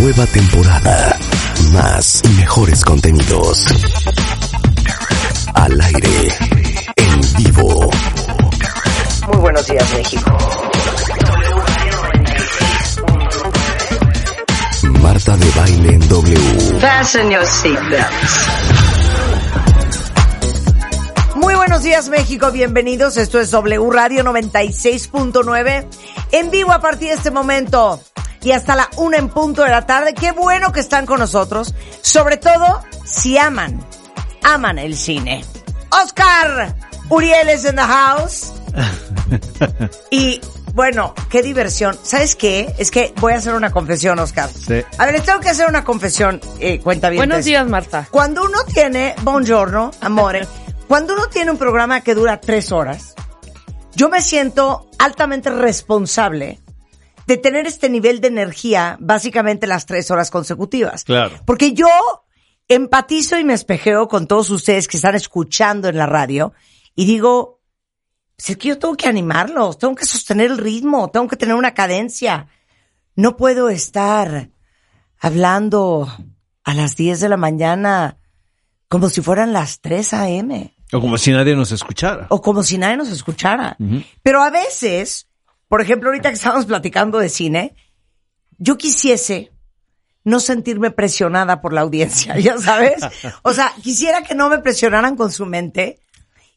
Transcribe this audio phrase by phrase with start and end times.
[0.00, 1.18] Nueva temporada.
[1.72, 3.66] Más y mejores contenidos.
[5.52, 6.28] Al aire.
[6.96, 7.90] En vivo.
[9.28, 10.38] Muy buenos días, México.
[15.02, 16.80] Marta de baile en W.
[16.80, 18.46] Fasten your seatbelts.
[21.34, 22.50] Muy buenos días, México.
[22.50, 23.18] Bienvenidos.
[23.18, 25.86] Esto es W Radio 96.9.
[26.32, 28.00] En vivo a partir de este momento
[28.42, 30.14] y hasta la una en punto de la tarde.
[30.14, 31.74] Qué bueno que están con nosotros.
[32.00, 33.84] Sobre todo si aman,
[34.42, 35.44] aman el cine.
[35.90, 36.74] Oscar
[37.08, 38.52] Uriel es in the house.
[40.10, 40.40] Y
[40.74, 41.98] bueno, qué diversión.
[42.02, 42.74] ¿Sabes qué?
[42.78, 44.50] Es que voy a hacer una confesión, Oscar.
[44.50, 44.82] Sí.
[44.98, 47.20] A ver, les tengo que hacer una confesión, eh, cuenta bien.
[47.20, 48.08] Buenos días, Marta.
[48.10, 50.46] Cuando uno tiene, buongiorno, amore,
[50.88, 53.14] cuando uno tiene un programa que dura tres horas,
[53.94, 56.60] yo me siento altamente responsable
[57.30, 61.04] de tener este nivel de energía básicamente las tres horas consecutivas.
[61.04, 61.40] Claro.
[61.46, 61.86] Porque yo
[62.66, 66.52] empatizo y me espejeo con todos ustedes que están escuchando en la radio
[66.96, 67.60] y digo,
[68.34, 71.54] pues es que yo tengo que animarlos, tengo que sostener el ritmo, tengo que tener
[71.54, 72.48] una cadencia.
[73.14, 74.50] No puedo estar
[75.20, 76.12] hablando
[76.64, 78.18] a las 10 de la mañana
[78.88, 80.76] como si fueran las 3 a.m.
[80.92, 82.26] O como si nadie nos escuchara.
[82.30, 83.76] o como si nadie nos escuchara.
[84.20, 85.29] Pero a veces,
[85.70, 87.76] por ejemplo, ahorita que estamos platicando de cine,
[88.58, 89.52] yo quisiese
[90.24, 93.00] no sentirme presionada por la audiencia, ya sabes.
[93.42, 96.00] O sea, quisiera que no me presionaran con su mente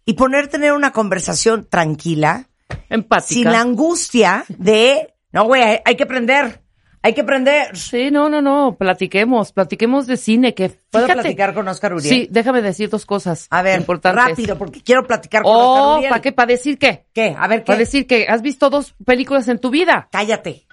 [0.03, 2.49] y poner tener una conversación tranquila,
[2.89, 3.35] Empática.
[3.35, 6.62] sin la angustia de, no, güey, hay, hay que prender,
[7.03, 7.77] hay que prender.
[7.77, 8.75] Sí, no, no, no.
[8.79, 10.53] Platiquemos, platiquemos de cine.
[10.55, 12.09] Que ¿Puedo fíjate- platicar con Oscar Uriel?
[12.13, 13.45] Sí, déjame decir dos cosas.
[13.51, 14.29] A ver, importantes.
[14.29, 16.09] rápido, porque quiero platicar con Oscar Oh, Uriel.
[16.09, 16.31] ¿para qué?
[16.31, 17.05] ¿Para decir qué?
[17.13, 17.35] ¿Qué?
[17.37, 17.65] A ver, ¿qué?
[17.67, 20.65] Para decir que has visto dos películas en tu vida Cállate,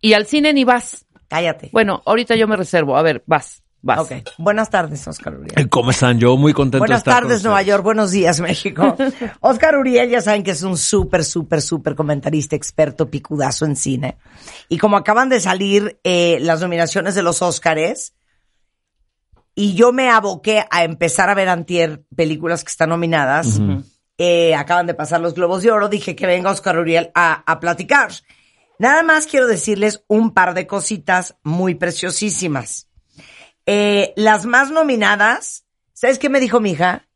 [0.00, 1.06] y al cine ni vas.
[1.28, 1.70] cállate.
[1.72, 2.96] Bueno, ahorita yo me reservo.
[2.96, 4.00] A ver, vas, vas.
[4.00, 4.12] Ok.
[4.38, 5.68] Buenas tardes, Oscar Uriel.
[5.70, 6.18] ¿Cómo están?
[6.18, 7.62] Yo muy contento Buenas de estar tardes, con Nueva.
[7.62, 7.82] York.
[7.82, 8.96] Buenos días, México.
[9.40, 14.18] Oscar Uriel, ya saben que es un súper, súper, súper comentarista, experto, picudazo en cine.
[14.68, 18.14] Y como acaban de salir eh, las nominaciones de los Óscares,
[19.54, 23.60] y yo me aboqué a empezar a ver antier películas que están nominadas,
[24.16, 27.58] eh, acaban de pasar los Globos de Oro, dije que venga Oscar Uriel a, a
[27.58, 28.10] platicar.
[28.78, 32.87] Nada más quiero decirles un par de cositas muy preciosísimas.
[33.70, 37.06] Eh, las más nominadas, ¿sabes qué me dijo mi hija?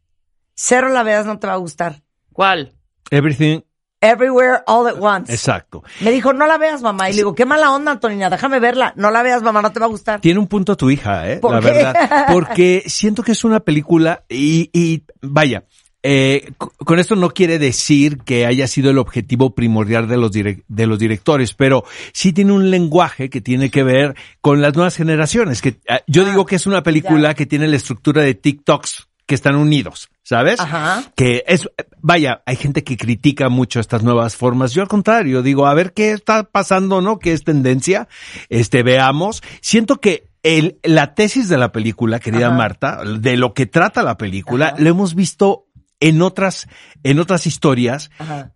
[0.55, 2.03] Cero la veas, no te va a gustar.
[2.31, 2.75] ¿Cuál?
[3.11, 3.61] Everything,
[4.03, 5.33] Everywhere, all at once.
[5.33, 5.83] exacto.
[6.01, 7.09] Me dijo, no la veas, mamá.
[7.09, 8.93] Y le digo, qué mala onda, Antonina, déjame verla.
[8.97, 10.21] No la veas, mamá, no te va a gustar.
[10.21, 11.37] Tiene un punto tu hija, ¿eh?
[11.37, 11.67] ¿Por la qué?
[11.73, 12.27] verdad.
[12.29, 15.65] Porque siento que es una película y, y vaya,
[16.03, 20.33] eh, co- con esto no quiere decir que haya sido el objetivo primordial de los,
[20.33, 24.97] de los directores, pero sí tiene un lenguaje que tiene que ver con las nuevas
[24.97, 25.63] generaciones.
[25.63, 27.35] Que ah, yo digo que es una película ya.
[27.35, 30.59] que tiene la estructura de TikToks que están unidos, ¿sabes?
[30.59, 31.05] Ajá.
[31.15, 31.69] que es,
[32.01, 34.73] vaya, hay gente que critica mucho estas nuevas formas.
[34.73, 37.19] Yo al contrario, digo, a ver qué está pasando, ¿no?
[37.21, 38.09] ¿Qué es tendencia?
[38.49, 39.43] Este, veamos.
[39.61, 42.57] Siento que el, la tesis de la película, querida Ajá.
[42.57, 44.77] Marta, de lo que trata la película, Ajá.
[44.81, 45.67] lo hemos visto
[46.03, 46.69] en otras,
[47.03, 48.11] en otras historias,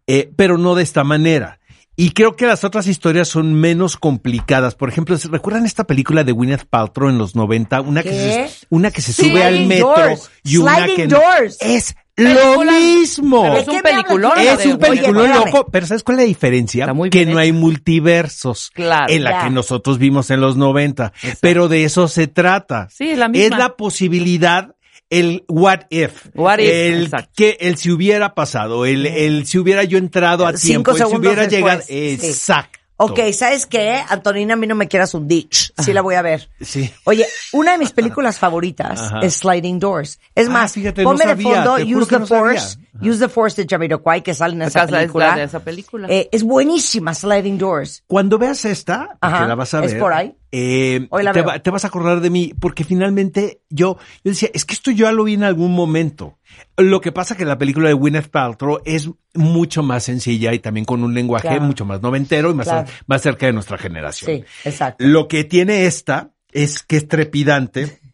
[0.06, 1.58] eh, pero no de esta manera.
[1.98, 4.74] Y creo que las otras historias son menos complicadas.
[4.74, 7.80] Por ejemplo, ¿se ¿recuerdan esta película de Gwyneth Paltrow en los 90?
[7.80, 10.30] Una que se, una que se sube al metro Doors.
[10.44, 11.16] y una Sliding que no.
[11.20, 11.56] Doors.
[11.60, 12.64] Es Película.
[12.64, 13.42] lo mismo.
[13.42, 14.38] Pero ¿De es un peliculón.
[14.38, 16.92] Es un peliculón loco, pero ¿sabes cuál es la diferencia?
[16.94, 19.12] Muy que no hay multiversos Claro.
[19.12, 19.44] en la Ya.
[19.44, 21.12] que nosotros vimos en los 90.
[21.40, 22.88] Pero de eso se trata.
[22.90, 23.44] Sí, es la misma.
[23.56, 24.74] Es la posibilidad,
[25.10, 26.26] el what if.
[26.34, 27.30] What if, el exacto.
[27.36, 31.10] que el si hubiera pasado, el, el si hubiera yo entrado a Cinco tiempo, el
[31.10, 31.82] si hubiera después, llegado.
[31.82, 32.18] sí.
[32.22, 32.78] Exacto.
[32.98, 34.02] Ok, ¿sabes qué?
[34.08, 35.70] Antonina, a mí no me quieras un ditch.
[35.84, 36.48] Sí la voy a ver.
[36.62, 36.90] Sí.
[37.04, 39.18] Oye, una de mis películas favoritas Ajá.
[39.20, 40.18] es Sliding Doors.
[40.34, 42.52] Es Ah, más, fíjate, no ponme de fondo Use the no sabía.
[43.00, 45.26] Use the Force de Jamiroquai que sale en esa Esa es la- es película.
[45.28, 46.08] la de esa película.
[46.10, 48.04] Eh, es buenísima Sliding Doors.
[48.06, 50.34] Cuando veas esta, Ajá, que la vas a es ver, por ahí.
[50.52, 51.48] eh, Hoy la te, veo.
[51.48, 54.90] va- te vas a acordar de mí, porque finalmente yo, yo decía, es que esto
[54.90, 56.38] yo ya lo vi en algún momento.
[56.76, 60.84] Lo que pasa que la película de Gwyneth Paltrow es mucho más sencilla y también
[60.86, 61.62] con un lenguaje Claro.
[61.64, 62.88] mucho más noventero y más, Claro.
[63.06, 64.30] más cerca de nuestra generación.
[64.30, 65.04] Sí, exacto.
[65.04, 67.98] Lo que tiene esta es que es trepidante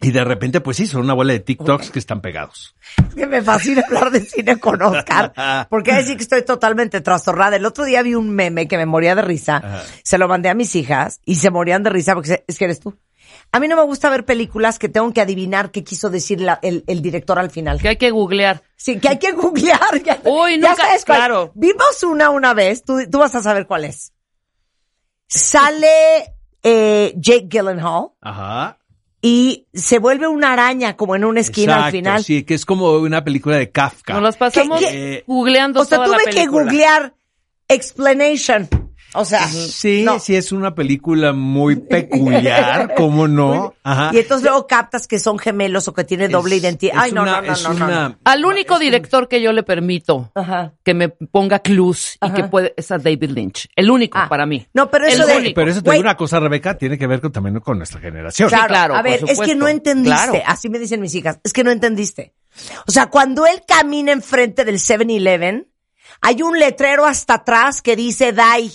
[0.00, 2.74] y de repente, pues sí, son una bola de TikToks que están pegados.
[3.08, 5.32] Es que me fascina hablar de cine con Oscar,
[5.70, 7.56] porque hay que decir que estoy totalmente trastornada.
[7.56, 9.82] El otro día vi un meme que me moría de risa, Ajá.
[10.04, 12.64] se lo mandé a mis hijas y se morían de risa porque se- es que
[12.66, 12.96] eres tú.
[13.50, 16.58] A mí no me gusta ver películas que tengo que adivinar qué quiso decir la-
[16.62, 17.80] el, el director al final.
[17.80, 18.62] Que hay que googlear.
[18.76, 19.80] Sí, que hay que googlear.
[20.04, 21.18] Ya, Uy, ya nunca- sabes cuál.
[21.18, 21.52] claro.
[21.54, 24.12] Vimos una una vez, tú, tú vas a saber cuál es.
[25.26, 28.78] Sale eh, Jake Gyllenhaal Ajá.
[29.20, 32.24] Y se vuelve una araña como en una esquina al Exacto, final.
[32.24, 34.12] Sí, que es como una película de Kafka.
[34.14, 35.24] Nos las pasamos ¿Qué- qué?
[35.26, 36.62] googleando O sea, toda la tuve que película.
[36.64, 37.14] googlear
[37.68, 38.68] explanation.
[39.14, 40.18] O sea, Sí, no.
[40.20, 43.74] sí es una película muy peculiar, ¿cómo no?
[43.82, 44.10] Ajá.
[44.12, 46.94] Y entonces luego captas que son gemelos o que tiene doble Es- identidad.
[46.96, 48.18] es Ay, no, una- no, no, es no, no, una- no.
[48.24, 50.74] Al único director que yo le permito Ajá.
[50.84, 53.68] que me ponga clues y que puede es a David Lynch.
[53.74, 54.28] El único Ah.
[54.28, 54.66] para mí.
[54.74, 55.54] No, pero eso de- único.
[55.54, 58.48] Pero eso te digo una cosa, Rebeca, tiene que ver con, también con nuestra generación.
[58.50, 60.10] Claro, claro, a ver, es que no entendiste.
[60.30, 60.42] Claro.
[60.46, 61.38] Así me dicen mis hijas.
[61.42, 62.34] Es que no entendiste.
[62.86, 65.68] O sea, cuando él camina enfrente del 7-Eleven,
[66.20, 68.70] hay un letrero hasta atrás que dice Die.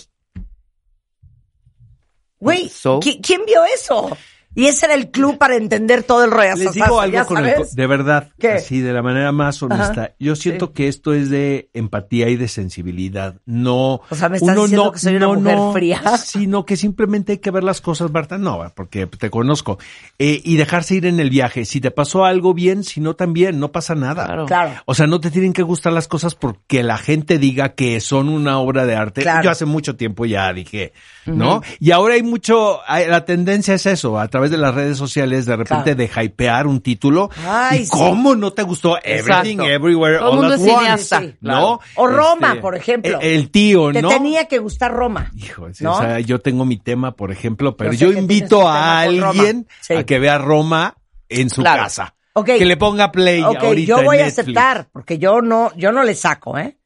[2.44, 3.00] Güey, So?
[3.00, 4.10] ¿qui- ¿quién vio eso?
[4.54, 6.54] Y ese era el club para entender todo el rollo.
[6.56, 8.52] Les digo algo con el, de verdad, ¿Qué?
[8.52, 10.12] así de la manera más honesta.
[10.18, 13.36] Yo siento que esto es de empatía y de sensibilidad.
[13.46, 16.16] No, O sea, me estás diciendo que soy una mujer fría.
[16.18, 18.38] Sino que simplemente hay que ver las cosas, Marta.
[18.38, 19.78] No, porque te conozco.
[20.18, 21.64] Eh, y dejarse ir en el viaje.
[21.64, 24.26] Si te pasó algo bien, si no también, no pasa nada.
[24.26, 24.46] Claro.
[24.46, 24.70] Claro.
[24.86, 28.28] O sea, no te tienen que gustar las cosas porque la gente diga que son
[28.28, 29.22] una obra de arte.
[29.22, 29.44] Claro.
[29.44, 30.92] Yo hace mucho tiempo ya dije,
[31.26, 31.62] ¿no?
[31.80, 35.56] Y ahora hay mucho, la tendencia es eso, a través de las redes sociales, de
[35.56, 36.12] repente Claro.
[36.14, 37.30] de hypear un título.
[37.46, 37.90] Ay, ¿Y sí.
[37.92, 39.64] cómo no te gustó Everything, Exacto.
[39.72, 40.74] Everywhere, Todo All mundo at es Once?
[40.76, 41.36] cineasta, Sí, sí.
[41.40, 41.80] ¿No?
[41.96, 43.20] O Roma, Este, por ejemplo.
[43.20, 44.08] El, el tío, Te ¿no?
[44.08, 45.30] tenía que gustar Roma.
[45.36, 45.94] Hijo, sí, ¿no?
[45.96, 49.28] o sea, yo tengo mi tema, por ejemplo, pero Yo invito a Roma.
[49.30, 49.94] alguien Sí.
[49.94, 50.96] a que vea Roma
[51.28, 51.82] en su Claro.
[51.82, 52.14] casa.
[52.44, 55.92] Que le ponga play Ok, ahorita yo en voy a aceptar, porque yo no, yo
[55.92, 56.76] no le saco, ¿eh?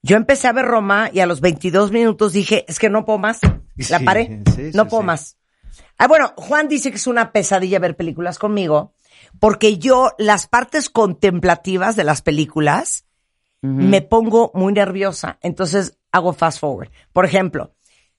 [0.00, 3.18] Yo empecé a ver Roma y a los 22 minutos dije, es que no puedo
[3.18, 3.40] más.
[3.42, 4.42] La Sí, paré.
[4.54, 5.37] sí, no puedo más.
[5.98, 8.94] Ah, bueno, Juan dice que es una pesadilla ver películas conmigo,
[9.40, 13.04] porque yo las partes contemplativas de las películas
[13.60, 15.38] me pongo muy nerviosa.
[15.42, 16.90] Entonces hago fast forward.
[17.12, 17.74] Por ejemplo,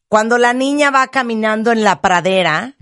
[0.10, 2.76] cuando la niña va caminando en la pradera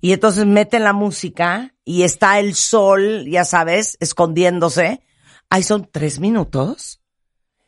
[0.00, 5.02] y entonces meten la música y está el sol, ya sabes, escondiéndose,
[5.50, 7.00] ahí son tres minutos.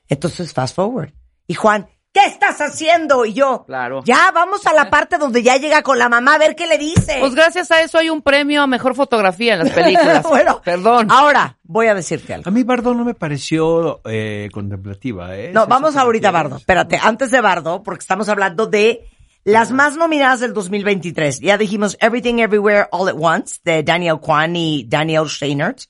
[0.08, 1.12] Entonces fast forward.
[1.46, 3.26] Y Juan, ¿qué estás haciendo?
[3.26, 4.02] Y yo, Claro.
[4.06, 6.78] ya vamos a la parte donde ya llega con la mamá a ver qué le
[6.78, 7.18] dice.
[7.20, 10.22] Pues gracias a eso hay un premio a mejor fotografía en las películas.
[10.28, 11.08] bueno, Perdón.
[11.10, 12.48] Ahora, voy a decirte algo.
[12.48, 15.50] A mí Bardo no me pareció eh, contemplativa, ¿eh?
[15.52, 16.32] No, vamos ahorita a.
[16.32, 16.56] Bardo.
[16.56, 19.10] Espérate, antes de Bardo, porque estamos hablando de
[19.44, 21.40] las más nominadas del 2023.
[21.40, 25.80] Ya dijimos Everything Everywhere All at Once de Daniel Kwan y Daniel Steinert.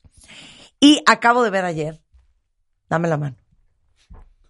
[0.81, 2.01] Y acabo de ver ayer.
[2.89, 3.35] Dame la mano.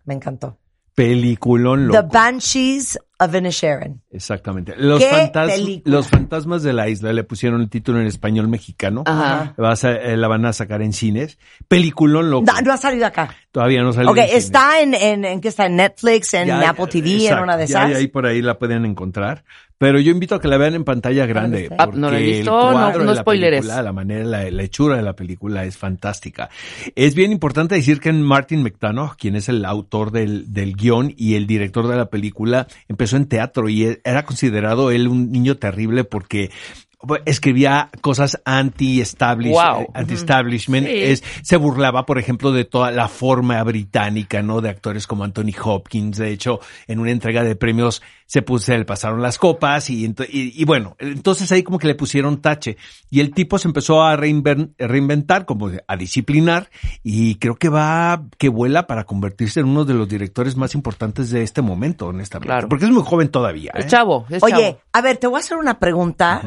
[0.05, 0.57] Me encantó.
[0.97, 2.01] Peliculón The.
[2.01, 4.01] Banshees of Inisherin.
[4.09, 4.73] Exactamente.
[4.77, 5.95] Los, ¿Qué fantas- película?
[5.95, 9.03] los fantasmas de la isla le pusieron el título en español mexicano.
[9.05, 9.53] Ajá.
[9.57, 11.37] Vas a- eh, la van a sacar en cines.
[11.67, 12.45] Peliculón loco.
[12.51, 13.35] No, no ha salido acá.
[13.51, 14.43] Todavía no salió Ok, en cines.
[14.45, 17.65] está en, en, en qué está en Netflix, en Ya, Apple TV, en una de
[17.65, 17.89] esas.
[17.91, 19.43] ya ahí por ahí la pueden encontrar.
[19.79, 21.69] Pero yo invito a que la vean en pantalla grande.
[21.77, 23.59] Ah, Porque no la he visto, el no- cuadro no de la spoileres.
[23.59, 26.49] película, la manera, la, la hechura de la película es fantástica.
[26.95, 31.35] Es bien importante decir que Martin McDonough, quien es el autor del, del guion y
[31.35, 35.57] el director de la película, empezó en teatro y e- era considerado él un niño
[35.57, 36.49] terrible porque
[37.25, 38.45] escribía cosas Wow.
[38.45, 40.87] eh, anti-establishment.
[40.87, 40.93] Sí.
[40.93, 44.61] Es, se burlaba, por ejemplo, de toda la forma británica, ¿no?
[44.61, 46.17] De actores como Anthony Hopkins.
[46.17, 50.05] De hecho, en una entrega de premios se puso, se le pasaron las copas y,
[50.05, 50.13] y,
[50.61, 52.77] y bueno, entonces ahí como que le pusieron tache.
[53.09, 56.69] Y el tipo se empezó a reinven- reinventar, como a disciplinar
[57.03, 61.29] y creo que va, que vuela para convertirse en uno de los directores más importantes
[61.29, 62.47] de este momento, honestamente.
[62.47, 62.67] Claro.
[62.69, 63.71] Porque es muy joven todavía.
[63.75, 63.79] ¿eh?
[63.81, 64.81] Es chavo, es Oye, chavo.
[64.93, 66.41] a ver, te voy a hacer una pregunta.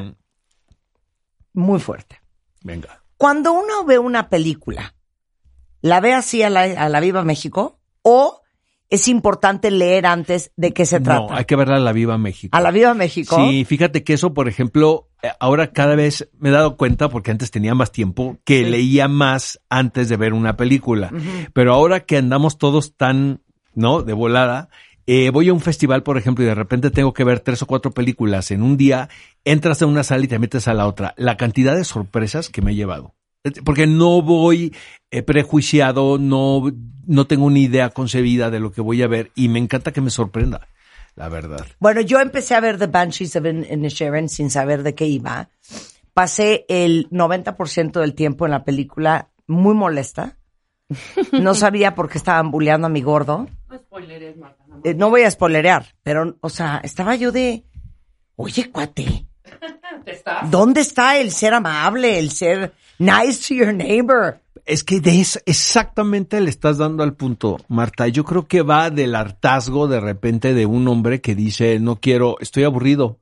[1.60, 2.20] Muy fuerte.
[2.62, 3.02] Venga.
[3.16, 4.94] Cuando uno ve una película,
[5.80, 7.78] ¿la ve así a la, a la Viva México?
[8.02, 8.40] ¿O
[8.90, 11.20] es importante leer antes de qué se trata.
[11.20, 12.56] No, hay que verla a la Viva México.
[12.56, 13.36] A la Viva México.
[13.36, 17.30] Sí, fíjate que eso, por ejemplo, eh, ahora cada vez me he dado cuenta, porque
[17.30, 21.12] antes tenía más tiempo, que leía más antes de ver una película.
[21.52, 23.42] Pero ahora que andamos todos tan,
[23.74, 24.02] ¿no?
[24.02, 24.70] De volada,
[25.06, 27.66] eh, voy a un festival, por ejemplo, y de repente tengo que ver tres o
[27.66, 29.08] cuatro películas en un día,
[29.44, 31.14] entras a una sala y te metes a la otra.
[31.16, 33.14] La cantidad de sorpresas que me he llevado.
[33.44, 34.74] Eh, Porque no voy
[35.10, 36.70] eh, prejuiciado, no,
[37.06, 40.00] no tengo una idea concebida de lo que voy a ver y me encanta que
[40.00, 40.68] me sorprenda,
[41.16, 41.66] la verdad.
[41.80, 45.48] Bueno, yo empecé a ver The Banshees of In- Inisherin sin saber de qué iba.
[46.12, 50.36] Pasé el 90% del tiempo en la película muy molesta.
[51.32, 53.48] No sabía por qué estaban bulleando a mi gordo.
[53.70, 54.64] No spoileres, Marta.
[54.66, 54.80] no.
[54.84, 57.64] Eh, no voy a spoilerear, pero, o sea, estaba yo de,
[58.36, 59.26] oye, cuate,
[60.04, 60.50] ¿Te estás?
[60.50, 64.40] ¿dónde está el ser amable, el ser nice to your neighbor?
[64.66, 68.06] Es que de eso exactamente le estás dando al punto, Marta.
[68.08, 72.36] Yo creo que va del hartazgo de repente de un hombre que dice, no quiero,
[72.40, 73.18] estoy aburrido,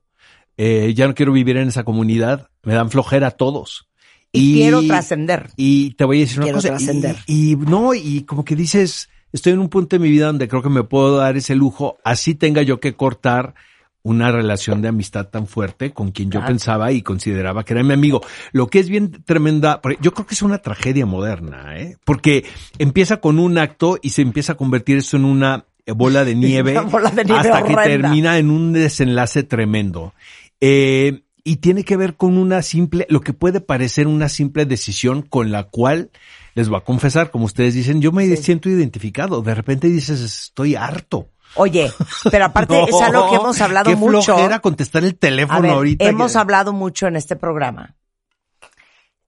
[0.57, 3.87] eh, ya no quiero vivir en esa comunidad, me dan flojera todos.
[4.31, 5.49] Y, quiero trascender.
[5.55, 6.67] Y te voy a decir una Quiero cosa.
[6.69, 7.15] trascender.
[7.25, 10.47] Y, y no, y como que dices, estoy en un punto de mi vida donde
[10.47, 13.53] creo que me puedo dar ese lujo, así tenga yo que cortar
[14.01, 17.93] una relación de amistad tan fuerte con quien yo pensaba y consideraba que era mi
[17.93, 18.21] amigo.
[18.53, 21.97] Lo que es bien tremenda, yo creo que es una tragedia moderna, ¿eh?
[22.05, 22.45] Porque
[22.77, 26.79] empieza con un acto y se empieza a convertir eso en una bola de nieve,
[26.79, 30.13] bola de nieve hasta que termina en un desenlace tremendo.
[30.61, 35.23] Eh, y tiene que ver con una simple, lo que puede parecer una simple decisión
[35.23, 36.09] con la cual,
[36.55, 39.41] les voy a confesar, como ustedes dicen, yo me siento identificado.
[39.41, 41.29] De repente dices, estoy harto.
[41.55, 41.91] Oye,
[42.29, 44.21] pero aparte es algo que hemos hablado qué mucho.
[44.35, 46.05] flojera contestar el teléfono ver, ahorita.
[46.05, 47.95] hemos que- hablado mucho en este programa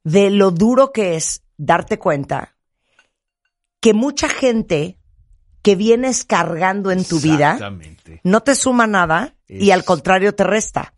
[0.03, 2.55] de lo duro que es darte cuenta
[3.79, 4.97] que mucha gente
[5.61, 7.57] que vienes cargando en tu vida
[8.23, 10.93] no te suma nada y al contrario te resta.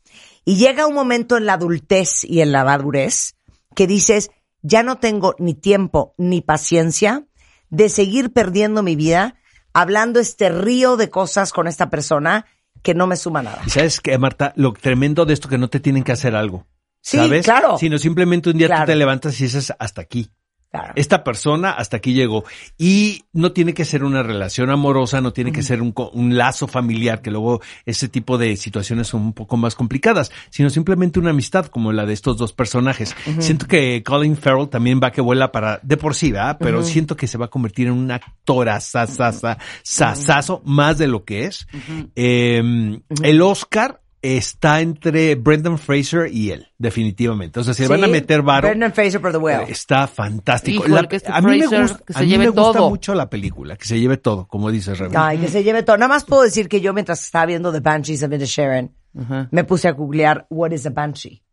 [0.46, 3.36] Y llega un momento en la adultez y en la madurez
[3.76, 4.30] que dices,
[4.64, 7.28] ya no tengo ni tiempo ni paciencia
[7.70, 9.36] de seguir perdiendo mi vida
[9.74, 12.46] hablando este río de cosas con esta persona
[12.82, 13.62] que no me suma nada.
[13.66, 16.66] Y sabes que, Marta, lo tremendo de esto que no te tienen que hacer algo.
[17.02, 17.46] Sí, ¿Sabes?
[17.46, 17.78] claro.
[17.78, 18.86] Sino simplemente un día Claro.
[18.86, 20.32] tú te levantas y dices hasta aquí.
[20.74, 20.94] Claro.
[20.96, 22.46] Esta persona hasta aquí llegó.
[22.80, 26.66] Y no tiene que ser una relación amorosa, no tiene que ser un, un lazo
[26.68, 31.30] familiar, que luego ese tipo de situaciones son un poco más complicadas, sino simplemente una
[31.30, 33.16] amistad como la de estos dos personajes.
[33.38, 36.58] Siento que Colin Farrell también va que vuela para, de por sí, ¿verdad?
[36.60, 41.46] Pero siento que se va a convertir en un actor sasazo, más de lo que
[41.46, 41.68] es.
[42.16, 47.60] Eh, El Oscar está entre Brendan Fraser y él, definitivamente.
[47.60, 48.70] O sea, si le van a meter varo.
[48.70, 49.70] Brendan Fraser for the Whale.
[49.70, 50.86] Está fantástico.
[50.86, 52.80] Híjole, La- que este a mí me gusta, que se a mí lleve me gusta
[52.80, 52.90] todo.
[52.90, 55.16] mucho la película, que se lleve todo, como dices, Rebe.
[55.18, 55.98] Ay, que se lleve todo.
[55.98, 59.50] Nada más puedo decir que yo mientras estaba viendo The Banshees of Inisherin, Ajá.
[59.52, 61.44] me puse a googlear what is a banshee.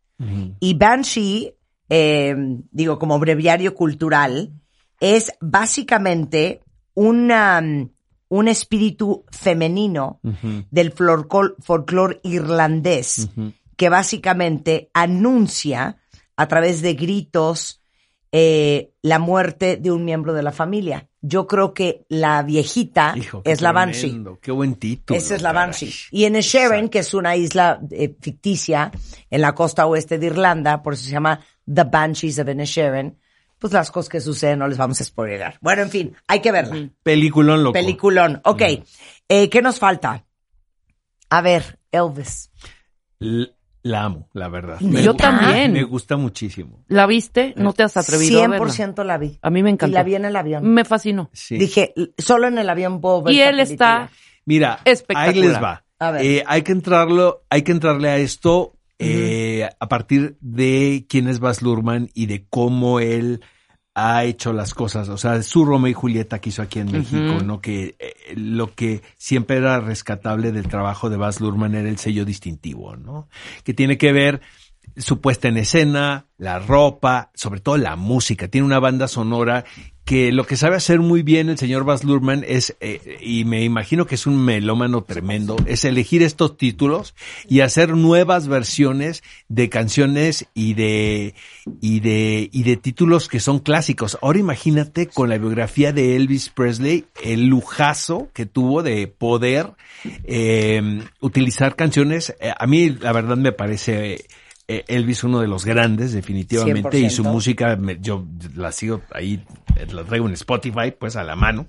[0.59, 1.53] Y banshee,
[1.89, 2.35] eh,
[2.71, 4.53] digo, como breviario cultural,
[4.99, 6.61] es básicamente
[6.93, 7.89] una, mm,
[8.31, 10.21] un espíritu femenino
[10.71, 13.29] del folclore folclor irlandés
[13.75, 15.97] que básicamente anuncia
[16.37, 17.81] a través de gritos
[18.31, 21.09] eh, la muerte de un miembro de la familia.
[21.19, 24.23] Yo creo que la viejita Hijo, es la banshee.
[24.41, 25.19] Qué buen título.
[25.19, 25.67] Esa es la caray.
[25.67, 25.93] Banshee.
[26.11, 28.91] Y en Sharon, que es una isla eh, ficticia
[29.29, 33.17] en la costa oeste de Irlanda, por eso se llama The Banshees of Inisherin,
[33.61, 35.59] pues las cosas que suceden no les vamos a spoilerar.
[35.61, 36.89] Bueno, en fin, hay que verla.
[37.03, 37.73] Peliculón loco.
[37.73, 38.41] Peliculón.
[38.43, 38.61] Ok.
[39.29, 40.25] Eh, ¿Qué nos falta?
[41.29, 42.51] A ver, Elvis.
[43.19, 43.53] L-
[43.83, 44.77] La amo, la verdad.
[44.79, 45.73] Yo gusta- también.
[45.73, 46.83] Me gusta muchísimo.
[46.87, 47.53] ¿La viste?
[47.55, 48.65] ¿No te has atrevido a verla?
[48.67, 49.39] 100% la vi.
[49.41, 49.91] A mí me encantó.
[49.91, 50.63] Y la vi en el avión.
[50.67, 51.29] Me fascinó.
[51.33, 51.57] Sí.
[51.57, 54.09] Dije, solo en el avión puedo ver Y él está...
[54.45, 55.35] Mira, Espectacular.
[55.35, 55.83] ahí les va.
[55.99, 56.25] A ver.
[56.25, 61.39] Eh, hay que entrarlo, hay que entrarle a esto eh, a partir de quién es
[61.39, 63.41] Baz Luhrmann y de cómo él
[63.93, 65.09] ha hecho las cosas.
[65.09, 67.59] O sea, su Romeo y Julieta que hizo aquí en México, ¿no?
[67.59, 72.23] Que eh, lo que siempre era rescatable del trabajo de Baz Luhrmann era el sello
[72.23, 73.27] distintivo, ¿no?
[73.63, 74.41] Que tiene que ver
[74.97, 78.47] su puesta en escena, la ropa, sobre todo la música.
[78.47, 79.65] Tiene una banda sonora
[80.05, 83.63] que lo que sabe hacer muy bien el señor Baz Luhrmann es, eh, y me
[83.63, 87.13] imagino que es un melómano tremendo, es elegir estos títulos
[87.47, 91.35] y hacer nuevas versiones de canciones y de,
[91.79, 94.17] y de, y de títulos que son clásicos.
[94.21, 99.73] Ahora imagínate con la biografía de Elvis Presley, el lujazo que tuvo de poder
[100.23, 102.35] eh, utilizar canciones.
[102.39, 104.25] Eh, a mí, la verdad, me parece
[104.87, 107.31] Elvis uno de los grandes, definitivamente, y su 100%.
[107.31, 108.25] música, me- yo
[108.55, 109.43] la sigo ahí,
[109.75, 111.67] eh, la traigo en Spotify, pues a la mano.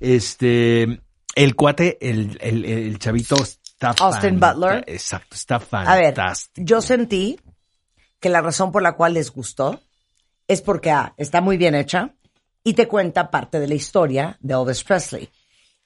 [0.00, 1.00] Este,
[1.34, 4.84] El cuate, el, el, el chavito está Austin Butler.
[4.86, 6.66] Exacto, está A ver, fantástico.
[6.66, 7.38] yo sentí
[8.20, 9.80] que la razón por la cual les gustó
[10.48, 12.14] es porque A, está muy bien hecha
[12.64, 15.28] y te cuenta parte de la historia de Elvis Presley.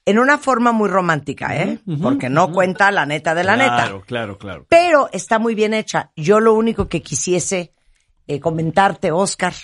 [0.05, 1.79] En una forma muy romántica, ¿eh?
[2.03, 3.77] Porque no cuenta la neta de la neta.
[3.77, 4.67] Claro, claro, claro.
[4.69, 6.11] Pero está muy bien hecha.
[6.17, 7.73] Yo lo único que quisiese
[8.27, 9.55] eh, comentarte, Oscar,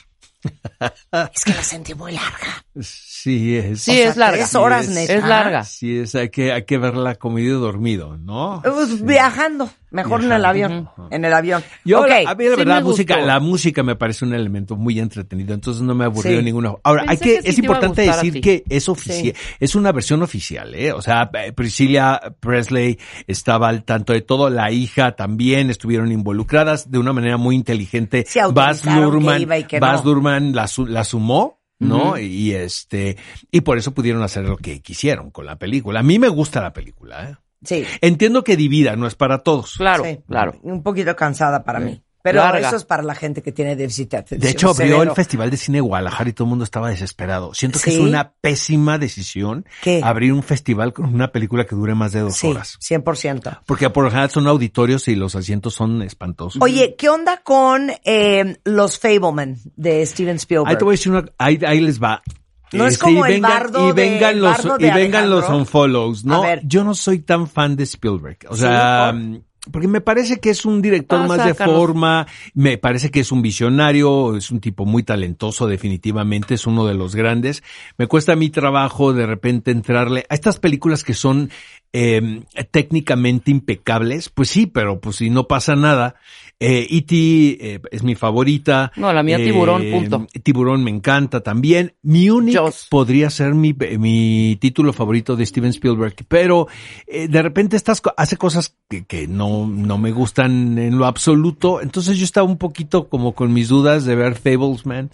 [0.43, 2.65] es que la sentí muy larga.
[2.81, 3.83] Sí, es.
[3.83, 4.37] Sí, O sea, es larga.
[4.37, 5.13] tres horas, Sí, neta.
[5.15, 5.65] Es larga.
[5.65, 8.61] Sí, es, hay que, hay que verla comido y dormido, ¿no?
[8.63, 10.89] Pues, Viajando, mejor en el avión.
[11.11, 11.65] En el avión.
[11.85, 12.09] Yo, Ok.
[12.09, 15.01] la- a mí la sí verdad, la música, la música me parece un elemento muy
[15.01, 16.45] entretenido, entonces no me aburrió Sí.
[16.45, 16.75] ninguna.
[16.85, 20.75] Ahora, hay que, que sí es importante decir que es oficial, es una versión oficial,
[20.75, 20.93] ¿eh?
[20.93, 26.91] O sea, eh, Priscilla Presley estaba al tanto de todo, la hija también estuvieron involucradas
[26.91, 28.25] de una manera muy inteligente.
[28.53, 30.13] Baz Luhrmann, iba y que Baz no.
[30.13, 31.58] Luhrmann la, la sumó.
[31.79, 32.19] ¿No?
[32.19, 33.17] Y este,
[33.51, 36.01] y por eso pudieron hacer lo que quisieron con la película.
[36.01, 37.37] A mí me gusta la película, ¿eh?
[37.65, 37.85] Sí.
[38.01, 39.75] Entiendo que divida, no es para todos.
[39.77, 40.21] Claro, Sí.
[40.29, 40.55] claro.
[40.63, 42.03] Un poquito cansada para mí.
[42.31, 42.69] Pero Larga.
[42.69, 44.41] eso es para la gente que tiene déficit de atención.
[44.41, 45.03] De hecho, abrió severo.
[45.11, 47.55] el Festival de Cine Guadalajara y todo el mundo estaba desesperado.
[47.55, 47.97] Siento que ¿Sí?
[47.97, 50.01] es una pésima decisión ¿Qué?
[50.05, 52.79] abrir un festival con una película que dure más de dos Sí, horas.
[52.81, 53.61] 100%.
[53.67, 56.61] Porque por lo general son auditorios y los asientos son espantosos.
[56.63, 60.69] Oye, ¿qué onda con eh, los Fableman de Steven Spielberg?
[60.71, 62.23] ahí te voy a decir una, ahí, ahí les va.
[62.71, 65.49] No es Este, como y el bardo y vengan los bardo de y vengan los
[65.49, 66.43] unfollows, ¿no?
[66.43, 66.61] A ver.
[66.65, 68.37] Yo no soy tan fan de Spielberg.
[68.51, 69.41] O Sí, sea, ¿por?
[69.71, 71.77] Porque me parece que es un director Pasa, más de Carlos.
[71.77, 76.87] forma, me parece que es un visionario, es un tipo muy talentoso definitivamente, es uno
[76.87, 77.63] de los grandes.
[77.97, 81.51] Me cuesta mi trabajo de repente entrarle a estas películas que son
[81.93, 86.17] eh, técnicamente impecables, pues sí, pero pues si no pasa nada.
[86.61, 87.15] Eh, E.T.
[87.15, 88.91] eh, es mi favorita.
[88.97, 90.27] No, la mía, Tiburón, punto.
[90.43, 91.95] Tiburón me encanta también.
[92.03, 92.89] Munich Jaws.
[92.91, 96.67] podría ser mi, mi título favorito de Steven Spielberg, pero
[97.07, 101.81] eh, de repente estas hace cosas que, que no, no me gustan en lo absoluto.
[101.81, 105.11] Entonces yo estaba un poquito como con mis dudas de ver Fablesman.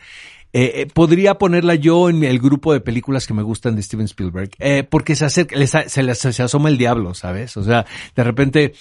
[0.56, 4.04] Eh, eh, podría ponerla yo en el grupo de películas que me gustan de Steven
[4.06, 7.56] Spielberg, eh, porque se acerca, les se, les- se asoma el diablo, ¿sabes?
[7.56, 8.72] O sea, de repente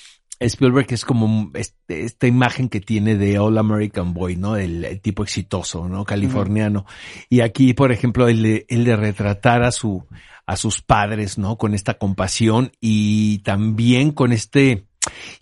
[0.48, 4.56] Spielberg es como este- esta imagen que tiene de All American Boy, ¿no?
[4.56, 6.06] El, el tipo exitoso, ¿no?
[6.06, 6.86] Californiano.
[7.30, 10.06] Y aquí, por ejemplo, el de, el de retratar a su,
[10.46, 11.58] a sus padres, ¿no?
[11.58, 14.86] Con esta compasión y también con este,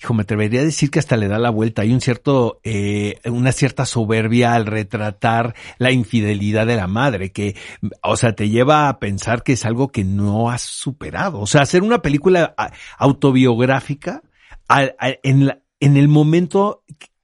[0.02, 1.82] hijo, me atrevería a decir que hasta le da la vuelta.
[1.82, 7.56] Hay un cierto, eh, una cierta soberbia al retratar la infidelidad de la madre, que,
[8.04, 11.40] o sea, te lleva a pensar que es algo que no has superado.
[11.40, 12.56] O sea, hacer una película
[12.98, 14.22] autobiográfica
[14.72, 16.84] al- al- en, la- en el momento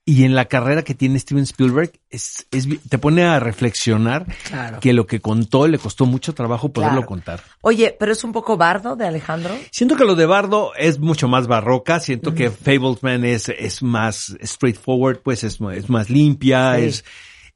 [0.10, 4.80] y en la carrera que tiene Steven Spielberg, es, es te pone a reflexionar Claro.
[4.80, 7.08] que lo que contó le costó mucho trabajo poderlo Claro.
[7.08, 7.42] contar.
[7.60, 9.54] Oye, pero es un poco bardo de Alejandro.
[9.70, 14.34] Siento que lo de Bardo es mucho más barroca, siento que Fablesman es, es más
[14.42, 16.84] straightforward, pues es, es más limpia, Sí.
[16.86, 17.06] es,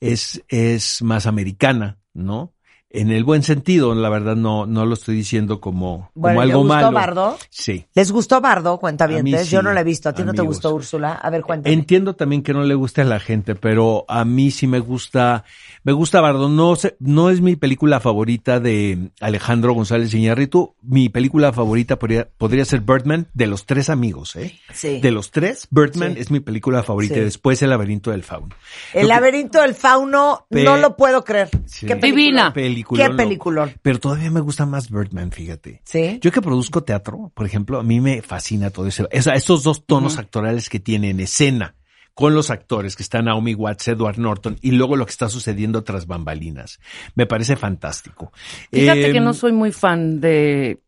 [0.01, 2.53] es, es más americana, ¿no?
[2.93, 6.51] En el buen sentido, la verdad no, no lo estoy diciendo como, Bueno, como ¿le
[6.51, 6.91] algo gustó malo.
[6.91, 7.37] Bardo?
[7.49, 7.85] Sí.
[7.95, 8.77] ¿Les gustó Bardo?
[8.79, 9.21] Cuenta bien.
[9.21, 10.09] A mí Yo sí, no la he visto.
[10.09, 11.13] ¿A ti no te gustó, Úrsula?
[11.13, 11.73] A ver, cuéntame.
[11.73, 15.45] Entiendo también que no le guste a la gente, pero a mí sí me gusta,
[15.83, 16.49] me gusta Bardo.
[16.49, 20.75] No sé, no es mi película favorita de Alejandro González Iñárritu.
[20.81, 24.59] Mi película favorita podría, podría ser Birdman de los tres amigos, ¿eh?
[24.73, 24.99] Sí.
[24.99, 26.19] De los tres, Birdman Sí.
[26.21, 27.13] es mi película favorita.
[27.15, 27.21] Sí.
[27.21, 28.49] y Después El laberinto del fauno.
[28.93, 31.49] El Lo que- laberinto del fauno, Pe- no lo puedo creer.
[31.65, 31.85] Sí.
[31.85, 32.11] ¿Qué película?
[32.11, 32.51] Divina.
[32.83, 33.15] ¿Qué no.
[33.15, 33.73] peliculón?
[33.81, 35.81] Pero todavía me gusta más Birdman, fíjate.
[35.85, 36.19] ¿Sí?
[36.21, 39.07] Yo que produzco teatro, por ejemplo, a mí me fascina todo eso.
[39.11, 41.75] Esa- estos dos tonos actorales que tiene en escena
[42.13, 45.83] con los actores que están Naomi Watts, Edward Norton y luego lo que está sucediendo
[45.83, 46.79] tras bambalinas.
[47.15, 48.31] Me parece fantástico.
[48.71, 50.81] Fíjate Eh, que no soy muy fan de,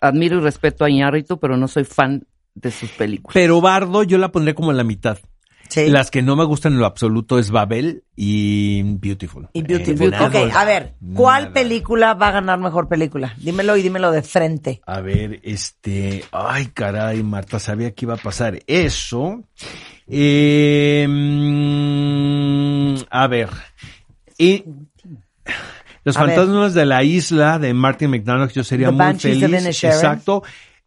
[0.00, 2.24] admiro y respeto a Iñárritu, pero no soy fan
[2.54, 3.34] de sus películas.
[3.34, 5.18] Pero Bardo yo la pondré como en la mitad.
[5.68, 5.88] Sí.
[5.88, 9.48] Las que no me gustan en lo absoluto es Babel y Beautiful.
[9.52, 10.12] Y Beautiful.
[10.12, 11.54] Eh, ok, nada, a ver, ¿cuál nada.
[11.54, 13.34] película va a ganar mejor película?
[13.38, 14.80] Dímelo y dímelo de frente.
[14.86, 19.44] A ver, este, ay caray, Marta, sabía que iba a pasar eso.
[20.06, 23.50] Eh, mm, a ver,
[24.38, 24.64] y
[26.04, 26.36] los A ver.
[26.36, 29.84] fantasmas de la isla de Martin McDonagh, yo sería The muy Banshees feliz.
[29.84, 30.42] Exacto.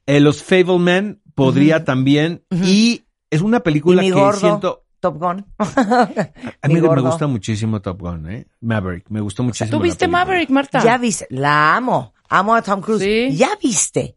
[0.07, 5.17] Eh, los Fableman podría también y es una Y película mi que gordo, siento Top
[5.17, 5.43] Gun.
[5.57, 8.47] a mí me gusta muchísimo Top Gun, eh.
[8.59, 9.71] Maverick, me gustó muchísimo.
[9.71, 10.07] ¿Tú la viste.
[10.07, 10.83] Maverick, Marta?
[10.83, 12.13] Ya viste, la amo.
[12.29, 13.01] Amo a Tom Cruise.
[13.01, 13.35] Sí.
[13.35, 14.15] Ya viste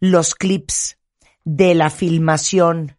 [0.00, 0.98] los clips
[1.44, 2.96] de la filmación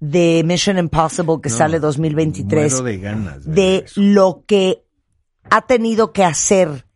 [0.00, 3.44] de Mission Impossible que No, sale 2023 muero de ganas.
[3.44, 4.00] de eso.
[4.00, 4.82] lo que
[5.50, 6.86] ha tenido que hacer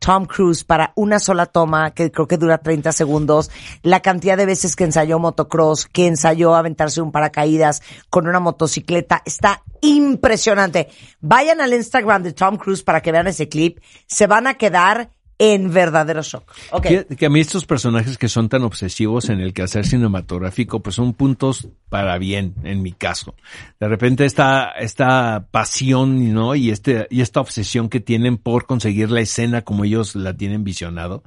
[0.00, 3.50] Tom Cruise para una sola toma, que creo que dura 30 segundos,
[3.82, 9.22] la cantidad de veces que ensayó motocross, que ensayó aventarse un paracaídas con una motocicleta,
[9.26, 10.88] está impresionante.
[11.20, 15.10] Vayan al Instagram de Tom Cruise para que vean ese clip, se van a quedar
[15.40, 16.44] en verdadero shock.
[16.70, 16.86] Ok.
[16.86, 20.96] Fíjate Que a mí estos personajes que son tan obsesivos en el quehacer cinematográfico, pues
[20.96, 23.34] son puntos para bien, en mi caso.
[23.80, 26.54] De repente esta, esta pasión, ¿no?
[26.54, 30.62] Y este, y esta obsesión que tienen por conseguir la escena como ellos la tienen
[30.62, 31.24] visionado,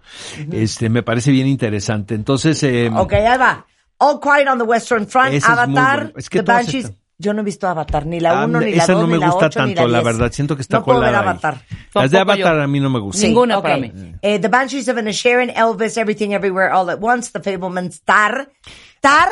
[0.52, 2.14] este, me parece bien interesante.
[2.14, 3.66] Entonces, eh, Ok, ahí va.
[3.98, 6.14] All Quiet on the Western Front, es Avatar, bueno.
[6.18, 6.92] Es que The Banshees.
[7.18, 9.14] Yo no he visto Avatar, ni la ah, 1, ni la 2, esa no me
[9.14, 10.06] ni la gusta 8, ni tanto, la 10.
[10.06, 10.32] verdad.
[10.32, 11.30] Siento que está no puedo ver colada.
[11.30, 11.62] Avatar.
[11.94, 12.22] Las de yo.
[12.22, 13.22] Avatar a mí no me gustan.
[13.22, 13.28] Sí.
[13.28, 13.92] Ninguna para mí.
[14.22, 18.52] Eh, the Banshees of Inisherin, Elvis, Everything Everywhere All at Once, The Fablemans, Tar.
[19.00, 19.30] Tar,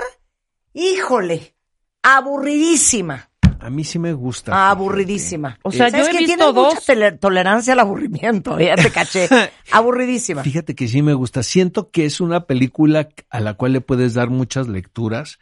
[0.73, 1.55] híjole,
[2.03, 3.31] aburridísima.
[3.61, 4.51] A mí sí me gusta.
[4.55, 5.59] Ah, aburridísima.
[5.61, 9.29] O sea, ¿Sabes yo he que visto mucha tolerancia al aburrimiento, ya te caché.
[9.71, 10.41] Aburridísima.
[10.41, 11.43] Fíjate que sí me gusta.
[11.43, 15.37] Siento que es una película a la cual le puedes dar muchas lecturas.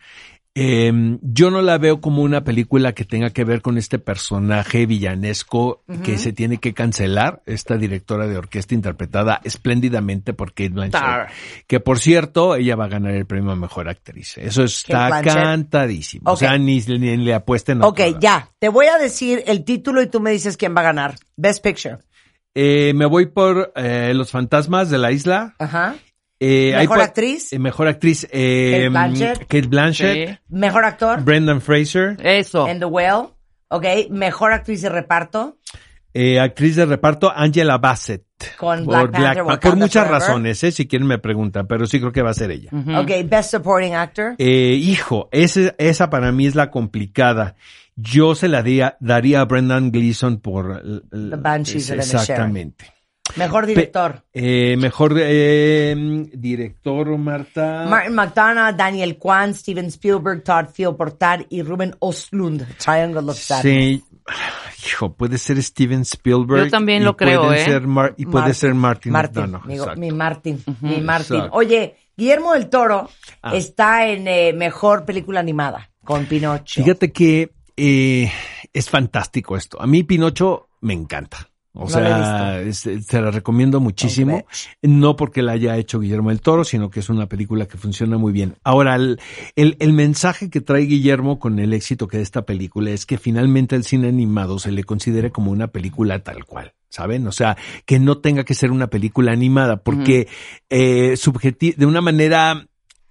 [0.56, 4.86] Eh, yo no la veo como una película que tenga que ver con este personaje
[4.86, 7.42] villanesco que se tiene que cancelar.
[7.46, 11.02] Esta directora de orquesta interpretada espléndidamente por Kate Blanchett.
[11.02, 11.32] Tar.
[11.68, 14.38] Que por cierto, ella va a ganar el premio a mejor actriz.
[14.38, 16.32] Eso está cantadísimo.
[16.32, 18.50] O sea, ni, ni le apuesten a Ok, ya.
[18.60, 21.16] Te voy a decir el título y tú me dices quién va a ganar.
[21.38, 22.00] Best Picture.
[22.56, 25.56] Eh, me voy por eh, Los fantasmas de la isla.
[25.60, 25.96] Ajá.
[26.40, 27.54] Eh, ¿Mejor pu- actriz?
[27.54, 28.28] eh, mejor actriz.
[28.32, 29.40] eh, Kate Blanchett.
[29.40, 30.30] Kate Blanchett.
[30.30, 30.38] Sí.
[30.50, 31.22] Mejor actor.
[31.24, 32.18] Brendan Fraser.
[32.24, 32.68] Eso.
[32.68, 33.30] En The Whale.
[33.70, 33.86] Ok.
[34.10, 35.58] Mejor actriz de reparto.
[36.14, 38.24] Eh, actriz de reparto Angela Bassett.
[38.58, 40.22] Con Black Panther, Por Wakanda muchas Forever.
[40.28, 42.70] razones, eh, si quieren me preguntan, pero sí creo que va a ser ella.
[42.72, 42.98] Ujú.
[42.98, 43.12] Ok.
[43.26, 44.36] Best Supporting Actor.
[44.38, 47.56] Eh, hijo, ese, esa para mí es la complicada.
[47.98, 50.82] Yo se la daría, daría a Brendan Gleeson por...
[51.12, 51.90] The Banshees.
[51.90, 52.86] Exactamente.
[53.36, 54.24] Mejor director.
[54.34, 55.96] Eh, mejor eh,
[56.34, 57.86] director, Marta.
[57.90, 62.66] Martin McDonough, Daniel Kwan, Steven Spielberg, Todd Field por Tad y Ruben Ostlund.
[62.78, 64.02] Triangle of Sadness.
[64.02, 64.04] Sí.
[64.88, 66.66] Hijo, puede ser Steven Spielberg.
[66.66, 67.66] Yo también lo creo, puede ¿eh?
[67.66, 68.54] ser Mar- y puede Martin.
[68.56, 69.52] ser Martin, Martin,
[69.98, 71.36] mi, Martin, mi Martin.
[71.38, 71.58] Exacto.
[71.58, 73.10] Oye, Guillermo del Toro
[73.42, 73.56] Ah.
[73.56, 76.82] está en eh, mejor película animada con Pinocho.
[76.84, 78.32] Fíjate que eh,
[78.74, 79.82] es fantástico esto.
[79.82, 81.50] A mí Pinocho me encanta.
[81.80, 84.46] O No sea, es- se la recomiendo muchísimo.
[84.82, 88.18] No porque la haya hecho Guillermo del Toro, sino que es una película que funciona
[88.18, 88.56] muy bien.
[88.64, 89.20] Ahora, el,
[89.56, 93.18] el, el mensaje que trae Guillermo con el éxito que de esta película es que
[93.18, 96.74] finalmente el cine animado se le considere como una película tal cual.
[96.92, 97.28] ¿Saben?
[97.28, 100.28] O sea, que no tenga que ser una película animada, porque
[100.72, 102.66] eh, subjeti- de una manera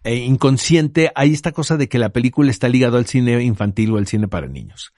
[0.04, 3.98] eh, inconsciente hay esta cosa de que la película está ligada al cine infantil o
[3.98, 4.92] al cine para niños.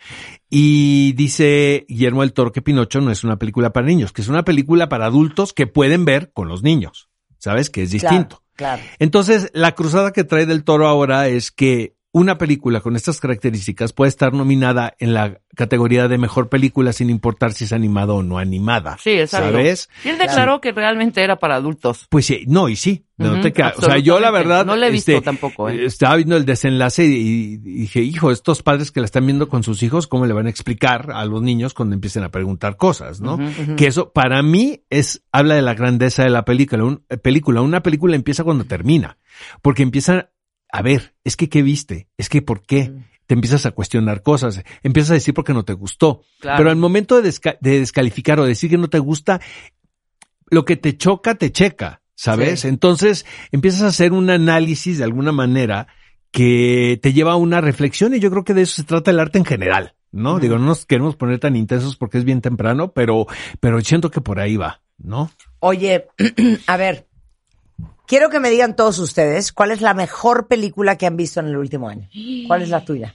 [0.48, 4.28] Y dice Guillermo del Toro que Pinocho no es una película para niños, que es
[4.28, 7.08] una película para adultos que pueden ver con los niños.
[7.38, 7.70] ¿Sabes?
[7.70, 8.42] Que es Claro, distinto.
[8.54, 8.82] Claro.
[8.98, 13.92] Entonces, la cruzada que trae del Toro ahora es que una película con estas características
[13.92, 18.22] puede estar nominada en la categoría de mejor película sin importar si es animada o
[18.22, 18.96] no animada.
[19.00, 19.50] Sí, exacto.
[19.52, 19.88] ¿Sabes?
[20.04, 22.06] Y él declaró que realmente era para adultos.
[22.10, 23.04] Pues sí, no, y sí.
[23.16, 24.64] No te ca- o sea, yo la verdad.
[24.64, 25.84] No la he visto este, tampoco, ¿eh?
[25.84, 27.10] Estaba viendo el desenlace y,
[27.52, 30.46] y dije, hijo, estos padres que la están viendo con sus hijos, ¿cómo le van
[30.46, 33.38] a explicar a los niños cuando empiecen a preguntar cosas, no?
[33.76, 36.82] Que eso, para mí, es, habla de la grandeza de la película.
[36.84, 37.60] Un, eh, película.
[37.60, 39.18] Una película empieza cuando termina.
[39.60, 40.30] Porque empiezan,
[40.72, 42.08] a ver, es que ¿qué viste?
[42.16, 42.92] Es que ¿por qué?
[43.26, 46.22] Te empiezas a cuestionar cosas, empiezas a decir porque no te gustó.
[46.40, 46.58] Claro.
[46.58, 49.40] Pero al momento de, desca- de descalificar o decir que no te gusta,
[50.50, 52.60] lo que te choca, te checa, ¿sabes?
[52.60, 52.68] Sí.
[52.68, 55.86] Entonces empiezas a hacer un análisis de alguna manera
[56.32, 59.20] que te lleva a una reflexión y yo creo que de eso se trata el
[59.20, 60.38] arte en general, ¿no?
[60.38, 63.26] Digo, no nos queremos poner tan intensos porque es bien temprano, pero,
[63.60, 65.30] pero siento que por ahí va, ¿no?
[65.60, 66.06] Oye,
[66.66, 67.08] a ver,
[68.06, 71.46] quiero que me digan todos ustedes cuál es la mejor película que han visto en
[71.46, 72.08] el último año.
[72.46, 73.14] ¿Cuál es la tuya?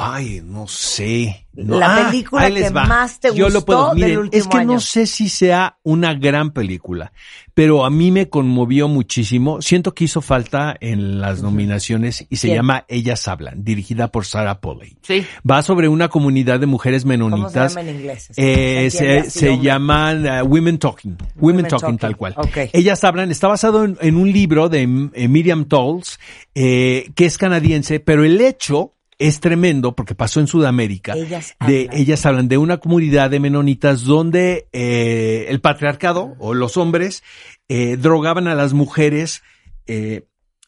[0.00, 1.46] Ay, no sé.
[1.54, 2.84] No- La Ah, película que va.
[2.86, 3.88] más te Yo lo gustó puedo.
[3.88, 4.72] del Miren, último es que año.
[4.74, 7.12] no sé si sea una gran película,
[7.52, 9.60] pero a mí me conmovió muchísimo.
[9.60, 12.58] Siento que hizo falta en las nominaciones y se ¿Quién?
[12.58, 14.96] llama Ellas Hablan, dirigida por Sarah Polley.
[15.02, 15.26] Sí.
[15.50, 17.74] Va sobre una comunidad de mujeres ¿Cómo se menonitas.
[17.74, 18.28] llama en inglés?
[18.36, 21.16] Eh, Se se, llaman uh, Women Talking.
[21.18, 22.34] Women, Women Talking, Talking, tal cual.
[22.36, 22.70] ok.
[22.72, 24.82] Ellas hablan, está basado en, en un libro de
[25.14, 26.20] eh, Miriam Tolls,
[26.54, 31.14] eh, que es canadiense, pero el hecho es tremendo porque pasó en Sudamérica.
[31.14, 32.00] Ellas de, hablan.
[32.00, 37.22] ellas hablan de una comunidad de menonitas donde eh, el patriarcado o los hombres
[37.68, 39.42] eh, drogaban a las mujeres
[39.86, 40.26] eh,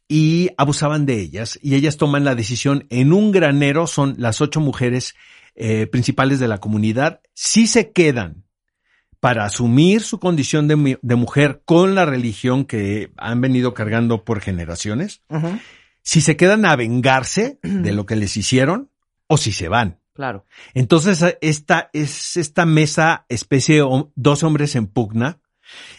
[0.09, 1.59] y abusaban de ellas.
[1.63, 5.15] Y ellas toman la decisión en un granero, son las ocho mujeres
[5.91, 8.45] principales de la comunidad, sí se quedan
[9.19, 14.41] para asumir su condición de, de mujer con la religión que han venido cargando por
[14.41, 15.21] generaciones,
[16.11, 18.91] si se quedan a vengarse de lo que les hicieron
[19.29, 20.01] o si se van.
[20.13, 20.45] Claro.
[20.75, 25.39] Entonces, esta es esta mesa especie de dos hombres en pugna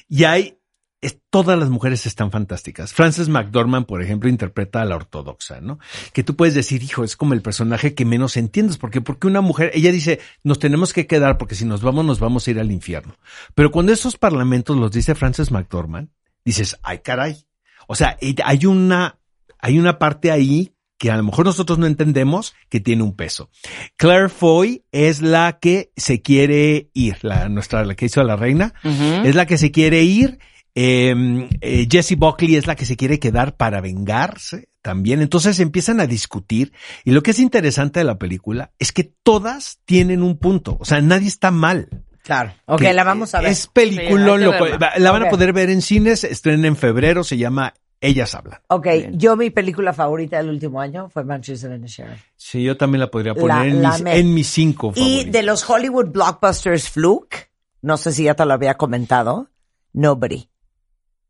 [0.09, 0.57] y hay
[0.99, 2.91] es- todas las mujeres están fantásticas.
[2.93, 5.79] Frances McDormand, por ejemplo, interpreta a la ortodoxa, ¿no?
[6.11, 8.77] Que tú puedes decir, hijo, es como el personaje que menos entiendes.
[8.77, 8.99] ¿Por qué?
[8.99, 12.45] Porque una mujer, ella dice, nos tenemos que quedar porque si nos vamos, nos vamos
[12.45, 13.15] a ir al infierno.
[13.55, 16.09] Pero cuando esos parlamentos los dice Frances McDormand,
[16.43, 17.45] dices, ay, caray.
[17.87, 19.20] O sea, hay una,
[19.61, 23.49] hay una parte ahí que a lo mejor nosotros no entendemos que tiene un peso.
[23.95, 28.35] Claire Foy es la que se quiere ir, la nuestra, la que hizo a la
[28.35, 30.37] reina, es la que se quiere ir.
[30.75, 35.21] Eh, eh, Jessie Buckley es la que se quiere quedar para vengarse también.
[35.23, 36.71] Entonces empiezan a discutir.
[37.03, 40.77] Y lo que es interesante de la película es que todas tienen un punto.
[40.79, 41.89] O sea, nadie está mal.
[42.23, 42.53] Claro.
[42.67, 43.49] Ok, la vamos a ver.
[43.49, 44.41] Es peliculón.
[44.41, 44.93] Sí, verla.
[44.97, 46.23] la van a poder ver en cines.
[46.23, 47.23] Estrena en febrero.
[47.23, 48.59] Se llama Ellas Hablan.
[48.67, 49.19] Ok, Bien.
[49.19, 52.17] yo mi película favorita del último año fue Manchester and Sharon.
[52.35, 54.17] Sí, yo también la podría La- poner en, la mis, amé.
[54.19, 57.51] en mis cinco Y de los Hollywood blockbusters Fluke,
[57.83, 59.49] no sé si ya te lo había comentado,
[59.93, 60.49] Nobody,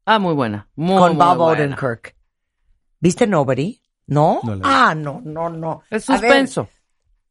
[0.06, 0.68] Ah, muy buena.
[0.76, 1.64] Muy, con muy Bob buena.
[1.66, 2.16] Odenkirk.
[3.00, 3.80] ¿Viste Nobody?
[4.08, 4.40] ¿No?
[4.64, 5.84] Ah, no, no, no.
[5.90, 6.70] Es A ver, suspenso.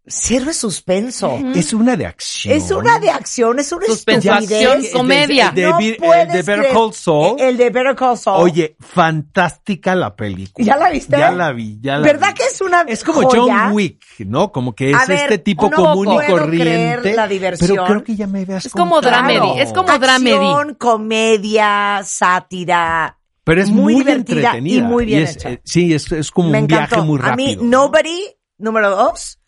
[0.06, 1.38] Sirve suspenso.
[1.54, 2.56] Es una de acción.
[2.56, 4.66] Es una de acción, es una Suspenso, estupidez.
[4.68, 5.52] acción, comedia.
[5.54, 7.40] De, No puedes el de Better creer- Call Saul.
[7.40, 8.42] El de Better Call Saul.
[8.42, 10.66] Oye, fantástica la película.
[10.66, 11.16] ¿Ya la viste?
[11.18, 12.34] Ya la vi, ya la ¿Verdad vi.
[12.34, 13.40] que es una Es como joya?
[13.66, 14.50] John Wick, ¿no?
[14.52, 17.00] Como que es A ver, este tipo no común y puedo corriente.
[17.02, 17.70] creer la diversión.
[17.70, 20.34] Pero creo que ya me habías Es como dramedy, es como dramedy.
[20.34, 23.16] Acción, comedia, sátira.
[23.44, 24.78] Pero es muy muy, divertida entretenida.
[24.78, 25.50] y muy bien es, hecha.
[25.50, 26.96] eh, sí, es, es como Me un encantó.
[26.96, 27.64] viaje muy A mí, rápido.
[27.64, 28.22] Nobody,
[28.58, 29.39] número dos,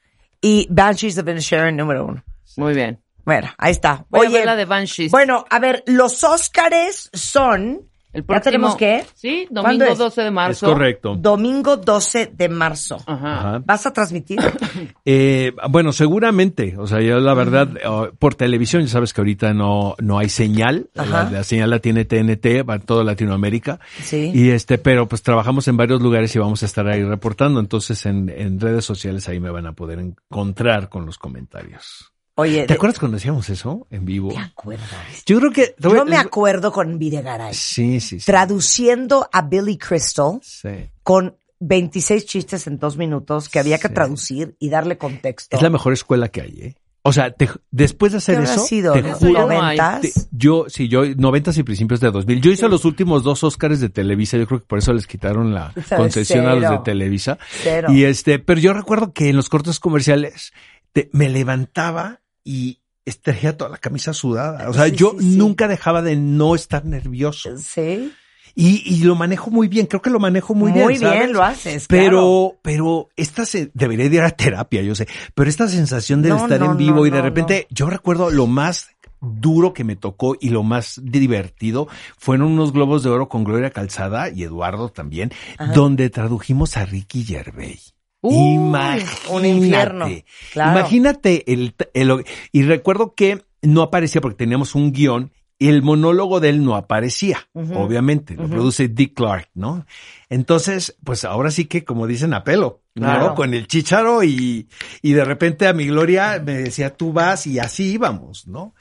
[0.42, 2.22] y Banshees of Inisherin, número uno.
[2.58, 3.02] Muy bien.
[3.24, 4.04] Bueno, ahí está.
[4.10, 5.10] Voy a Oye, ver la de Banshees.
[5.12, 9.04] bueno, a ver, los Óscares son, El ¿ya tenemos qué?
[9.14, 9.98] Sí, ¿Cuándo domingo es?
[9.98, 10.66] 12 de Es marzo.
[10.66, 11.16] correcto.
[11.16, 12.98] Domingo 12 de marzo.
[13.06, 13.62] Ajá.
[13.64, 14.38] ¿Vas a transmitir?
[15.04, 16.76] Eh, bueno, seguramente.
[16.78, 20.28] O sea, yo la verdad, eh, por televisión, ya sabes que ahorita no, no hay
[20.28, 20.90] señal.
[20.96, 21.24] Ajá.
[21.24, 23.80] La, la señal la tiene TNT, va en toda Latinoamérica.
[24.02, 24.30] Sí.
[24.32, 27.58] Y este, pero pues trabajamos en varios lugares y vamos a estar ahí reportando.
[27.60, 32.11] Entonces en, en redes sociales ahí me van a poder encontrar con los comentarios.
[32.36, 34.30] Oye, ¿Te acuerdas cuando hacíamos eso en vivo?
[34.30, 34.88] ¿te acuerdas?
[35.26, 35.74] Yo creo que...
[35.78, 38.26] voy- Yo me acuerdo con Videgaray, Sí, sí, sí.
[38.26, 40.68] traduciendo a Billy Crystal Sí.
[41.02, 43.94] con 26 chistes en dos minutos que había que Sí.
[43.94, 45.56] traducir y darle contexto.
[45.56, 46.74] Es la mejor escuela que hay, ¿eh?
[47.04, 48.92] O sea, te- después de hacer ¿Qué eso, sido?
[48.94, 50.00] te ¿En los Eso ya juro, noventas?
[50.00, 52.40] te- yo, sí, yo, noventas y principios de 2000.
[52.40, 54.38] Yo hice los últimos dos Óscares de Televisa.
[54.38, 56.78] Yo creo que por eso les quitaron la concesión a los de.
[56.78, 57.38] Televisa.
[57.62, 57.88] Cero.
[57.92, 60.52] Y este, pero yo recuerdo que en los cortes comerciales
[60.92, 62.78] te- me levantaba y
[63.22, 64.68] traía toda la camisa sudada.
[64.68, 67.56] O sea, Sí, yo sí, nunca dejaba de no estar nervioso.
[67.58, 68.12] Sí.
[68.54, 69.86] Y, y lo manejo muy bien.
[69.86, 71.00] Creo que lo manejo muy, Muy bien.
[71.00, 71.30] bien, ¿sabes?
[71.32, 75.08] lo haces, Pero, pero esta se debería de ir a terapia, yo sé.
[75.34, 78.30] Pero esta sensación de No, estar no, en vivo no, y de repente, yo recuerdo
[78.30, 78.88] lo más
[79.22, 83.70] duro que me tocó y lo más divertido fueron unos globos de oro con Gloria
[83.70, 85.32] Calzada y Eduardo también,
[85.74, 87.94] donde tradujimos a Ricky Gervais.
[88.22, 89.28] Imagínate.
[89.30, 90.08] un infierno,
[90.52, 90.78] claro.
[90.78, 96.40] Imagínate el, el- y recuerdo que no aparecía porque teníamos un guion y el monólogo
[96.40, 99.86] de él no aparecía, obviamente, lo produce Dick Clark, ¿no?
[100.28, 103.34] Entonces, pues ahora sí que, como dicen, a pelo, ¿no?
[103.36, 104.66] Con el chicharo y,
[105.02, 108.74] y de repente a mi Gloria me decía, tú vas y así íbamos, ¿no?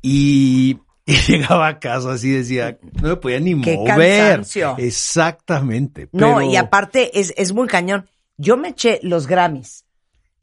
[0.00, 3.96] Y, y llegaba a casa así decía, no me podía ni Qué mover.
[4.28, 4.76] cansancio.
[4.78, 6.08] Exactamente.
[6.12, 8.06] No, y aparte es, es muy cañón.
[8.40, 9.84] Yo me eché los Grammys,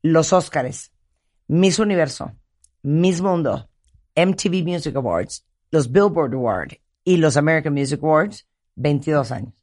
[0.01, 0.91] los Óscares,
[1.47, 2.33] Miss Universo,
[2.83, 3.69] Miss Mundo,
[4.17, 9.53] MTV Music Awards, los Billboard Awards y los American Music Awards, 22 años.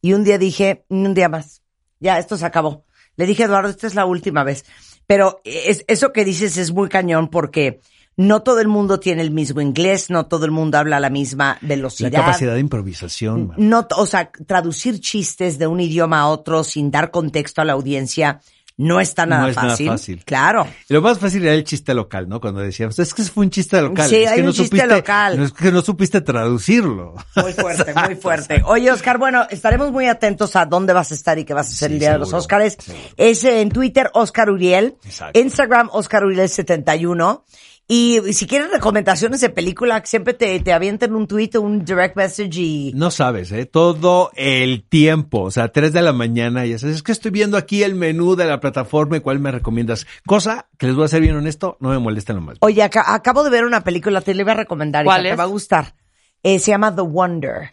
[0.00, 1.62] Y un día dije, un día más,
[1.98, 2.84] ya, esto se acabó.
[3.16, 4.64] Le dije, Eduardo, esta es la última vez.
[5.08, 7.80] Pero es, eso que dices es muy cañón porque
[8.18, 11.08] no todo el mundo tiene el mismo inglés, no todo el mundo habla a la
[11.08, 12.12] misma La velocidad.
[12.12, 13.52] capacidad de improvisación.
[13.56, 17.72] No, o sea, traducir chistes de un idioma a otro sin dar contexto a la
[17.74, 18.40] audiencia
[18.80, 19.88] no está nada No es nada fácil.
[19.88, 20.24] fácil.
[20.24, 20.64] Claro.
[20.88, 22.40] Lo más fácil era el chiste local, ¿no?
[22.40, 24.08] Cuando decíamos, es que fue un chiste local.
[24.08, 25.36] Sí, es hay que un no chiste supiste, local.
[25.36, 27.14] no es que no supiste traducirlo.
[27.36, 28.62] Muy fuerte, muy fuerte.
[28.66, 31.72] Oye, Oscar, bueno, estaremos muy atentos a dónde vas a estar y qué vas a
[31.72, 32.78] hacer Sí, el día de los Óscares.
[33.16, 34.96] Es en Twitter, Oscar Uriel.
[35.04, 35.40] Exacto.
[35.40, 37.44] Instagram, Oscar Uriel 71.
[37.90, 42.16] Y si quieren recomendaciones de película, siempre te, te avienten un tweet o un direct
[42.16, 42.92] message y...
[42.94, 43.64] No sabes, ¿eh?
[43.64, 47.82] Todo el tiempo, o sea, 3 de la mañana y es que estoy viendo aquí
[47.82, 50.06] el menú de la plataforma y cuál me recomiendas.
[50.26, 52.58] Cosa que les voy a ser bien honesto, no me molesta lo más.
[52.60, 55.06] Oye, aca- acabo de ver una película, te la iba a recomendar.
[55.06, 55.32] ¿Cuál Isa, es?
[55.32, 55.94] Te va a gustar.
[56.42, 57.70] Eh, se llama The Wonder.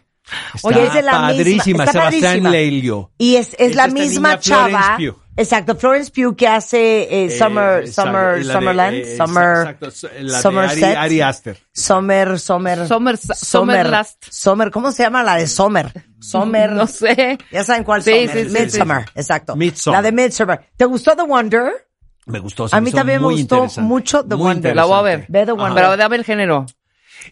[0.54, 1.84] Está Oye, es de la padrísima, misma.
[1.84, 3.06] Está Sebastián.
[3.18, 4.96] Y es, es Es la misma chava.
[4.98, 5.16] Pugh.
[5.38, 9.90] Exacto, Florence Pugh que hace eh, Eh, Summer, Summer, la de, Summerland, eh, Summer, exacto,
[9.90, 10.82] so- la de Somerset.
[10.84, 11.58] Ari, Ari Aster.
[11.72, 14.24] Summer, Summer, Summer- Summerlast.
[14.30, 15.92] Summer, ¿cómo se llama la de Summer?
[16.20, 16.72] Summer.
[16.72, 17.36] No sé.
[17.52, 18.30] Ya saben cuál Sí, Summer.
[18.30, 19.56] sí, sí, Midsummer, exacto.
[19.56, 19.98] Midsommar.
[20.02, 20.60] La de Midsummer.
[20.74, 21.86] ¿Te gustó The Wonder?
[22.24, 22.66] Me gustó.
[22.66, 24.74] se A mí también me gustó mucho The Muy Wonder.
[24.74, 25.26] La voy a ver.
[25.28, 25.74] Ve The Wonder.
[25.84, 26.64] Pero dame el género.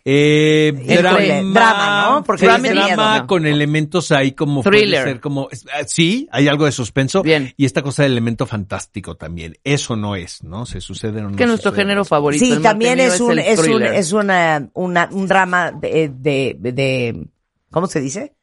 [0.05, 1.19] Eh, drama,
[1.53, 2.25] drama, ¿no?
[2.25, 3.27] Porque es de drama miedo.
[3.27, 5.01] con elementos ahí como Thriller.
[5.03, 7.53] puede ser como es- ah, sí, hay algo de suspenso Bien.
[7.57, 9.57] y esta cosa de elemento fantástico también.
[9.65, 10.67] Eso no es, ¿no?
[10.67, 12.45] Se sucede o no que nuestro género favorito.
[12.45, 17.27] Sí, también es un, el es un, es una, una, un drama de, de, de,
[17.71, 18.35] ¿cómo se dice?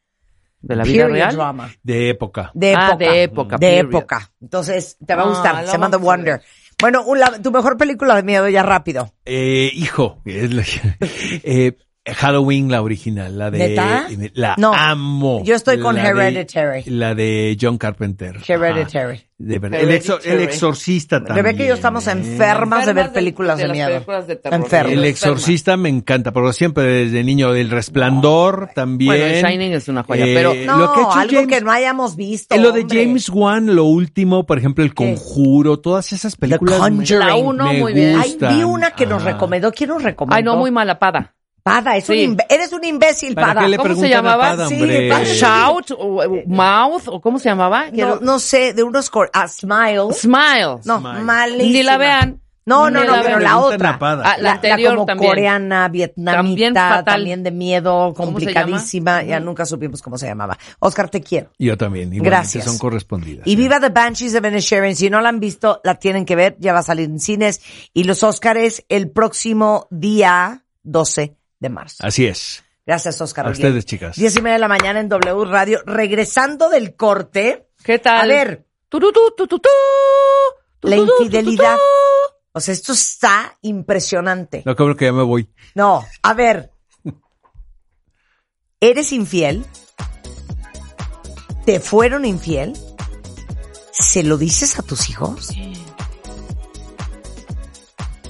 [0.63, 1.35] de la vida Period real.
[1.35, 1.71] drama.
[1.81, 2.51] de época.
[2.53, 2.97] De Ah, época.
[2.97, 3.85] de época, De period.
[3.87, 4.31] época.
[4.39, 5.55] Entonces, te va a Ah, gustar.
[5.55, 6.41] la Se llama The Wonder.
[6.81, 7.05] Bueno,
[7.41, 9.13] tu mejor película de miedo ya rápido.
[9.25, 11.73] Eh, hijo, eh,
[12.05, 14.07] Halloween la original, la de ¿Neta?
[14.33, 15.43] la No, amo.
[15.45, 16.83] yo estoy con La de- Hereditary.
[16.87, 18.37] la de John Carpenter.
[18.47, 19.17] Hereditary.
[19.17, 19.25] Ajá.
[19.43, 19.79] De verdad.
[19.79, 20.43] El, exor- el Hereditary.
[20.43, 21.45] exorcista también.
[21.45, 22.11] Rebeca y yo estamos ¿eh?
[22.11, 23.89] enfermas de ver Enfermas de- películas de, de las miedo.
[23.89, 24.59] películas de terror.
[24.61, 24.93] Enfermas.
[24.93, 27.53] El exorcista me encanta, pero siempre desde niño.
[27.53, 29.07] El resplandor también.
[29.11, 31.47] Bueno, el Shining es una joya, Eh, pero- No, lo que ha hecho algo James-
[31.47, 32.55] que no hayamos visto.
[32.55, 33.03] eh, lo de hombre.
[33.05, 36.79] James Wan, lo último, por ejemplo, El Conjuro, todas esas películas.
[36.79, 37.19] me- Conjuring.
[37.19, 38.19] La uno, me muy bien.
[38.19, 39.71] Ay, vi una que nos recomendó.
[39.71, 40.35] ¿Quién nos recomendó?
[40.35, 40.99] Ay, no, muy mala
[41.63, 41.95] pada.
[41.97, 42.27] Es un Sí.
[42.27, 43.61] imbe- eres un imbécil, ¿Para Pada.
[43.61, 44.43] qué le ¿Cómo se llamaba?
[44.51, 45.07] Pada, Sí?
[45.09, 45.23] Pada.
[45.23, 47.85] Shout, o, o Mouth, o ¿cómo se llamaba?
[47.91, 50.13] No, no sé, de unos cor ah, Smile.
[50.13, 50.77] Smile.
[50.85, 51.19] No, Smile.
[51.21, 51.71] malísima.
[51.73, 52.37] Ni la vean.
[52.63, 53.89] No, no, no, la pero la otra.
[53.89, 54.23] a Pada.
[54.23, 55.31] Ah, la La, anterior como también.
[55.31, 57.43] coreana, vietnamita, También también, fatal.
[57.43, 59.23] de miedo, ¿Cómo se complicadísima.
[59.23, 60.57] Ya nunca supimos cómo se llamaba.
[60.77, 61.49] Oscar, te quiero.
[61.57, 62.09] Yo también.
[62.13, 62.65] igualmente Gracias.
[62.65, 63.47] Son correspondidas.
[63.47, 64.95] Y viva The Banshees de Benesharon.
[64.95, 66.55] Si no la han visto, la tienen que ver.
[66.59, 67.61] Ya va a salir en cines.
[67.93, 71.97] Y los Oscars el próximo día 12 de marzo.
[72.05, 72.63] Así es.
[72.85, 73.47] Gracias, Oscar.
[73.47, 74.17] A ustedes, chicas.
[74.17, 75.79] Diez y media de la mañana en W Radio.
[75.85, 77.69] Regresando del corte.
[77.83, 78.19] ¿Qué tal?
[78.19, 79.69] A ver, Tu, tu, tu, tu, tu, tu.
[80.79, 81.75] Tu, la tu, tu, tu, infidelidad.
[81.75, 81.81] tu,
[82.53, 84.63] O sea, esto está impresionante.
[84.65, 85.49] No, creo que ya me voy.
[85.75, 86.71] No, a ver.
[88.79, 89.63] ¿Eres infiel?
[91.65, 92.73] ¿Te fueron infiel?
[93.91, 95.49] ¿Se lo dices a tus hijos?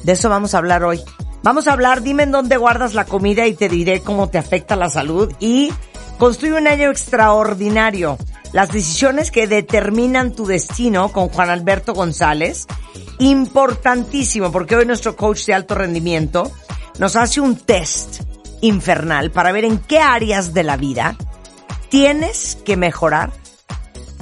[0.03, 1.01] De eso vamos a hablar hoy.
[1.43, 4.75] Vamos a hablar, dime en dónde guardas la comida y te diré cómo te afecta
[4.75, 5.33] la salud.
[5.39, 5.73] Y
[6.19, 8.17] construye un año extraordinario.
[8.53, 12.67] Las decisiones que determinan tu destino con Juan Alberto González.
[13.17, 16.51] Importantísimo, porque hoy nuestro coach de alto rendimiento
[16.99, 18.21] nos hace un test
[18.61, 21.15] infernal para ver en qué áreas de la vida
[21.89, 23.31] tienes que mejorar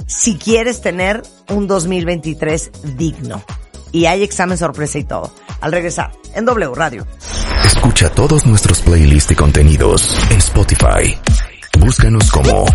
[0.06, 3.44] si quieres tener un 2023 digno.
[3.92, 5.32] Y hay examen sorpresa y todo.
[5.60, 7.06] Al regresar, en W Radio.
[7.64, 11.18] Escucha todos nuestros playlists y contenidos en Spotify.
[11.78, 12.66] Búscanos como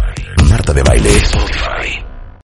[0.50, 1.10] Marta de Baile.
[1.18, 2.05] Spotify.